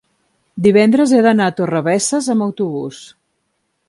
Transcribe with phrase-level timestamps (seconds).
[0.67, 3.03] divendres he d'anar a Torrebesses amb autobús.